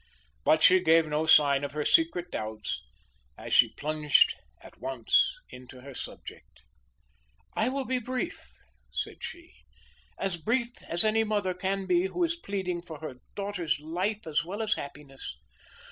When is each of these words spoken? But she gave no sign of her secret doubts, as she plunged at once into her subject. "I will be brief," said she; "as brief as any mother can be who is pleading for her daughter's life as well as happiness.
But 0.43 0.63
she 0.63 0.79
gave 0.79 1.05
no 1.05 1.27
sign 1.27 1.63
of 1.63 1.73
her 1.73 1.85
secret 1.85 2.31
doubts, 2.31 2.81
as 3.37 3.53
she 3.53 3.69
plunged 3.77 4.33
at 4.59 4.79
once 4.79 5.37
into 5.51 5.81
her 5.81 5.93
subject. 5.93 6.63
"I 7.53 7.69
will 7.69 7.85
be 7.85 7.99
brief," 7.99 8.55
said 8.91 9.17
she; 9.21 9.53
"as 10.17 10.37
brief 10.37 10.71
as 10.89 11.05
any 11.05 11.23
mother 11.23 11.53
can 11.53 11.85
be 11.85 12.07
who 12.07 12.23
is 12.23 12.35
pleading 12.35 12.81
for 12.81 12.97
her 12.97 13.17
daughter's 13.35 13.79
life 13.79 14.25
as 14.25 14.43
well 14.43 14.63
as 14.63 14.73
happiness. 14.73 15.37